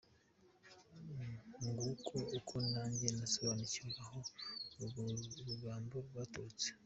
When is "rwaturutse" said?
6.07-6.67